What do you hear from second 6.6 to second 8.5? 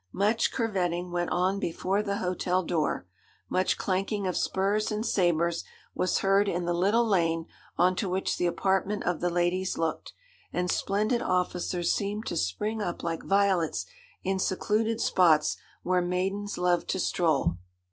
the little lane on to which the